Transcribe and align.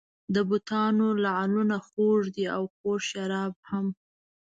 د 0.33 0.35
بتانو 0.49 1.07
لعلونه 1.23 1.75
خوږ 1.87 2.21
دي 2.35 2.45
او 2.55 2.63
خوږ 2.75 2.99
شراب 3.11 3.53
هم. 3.69 3.87